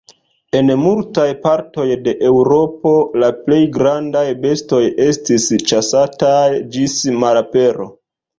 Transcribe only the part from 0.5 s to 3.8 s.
En multaj partoj de Eŭropo la plej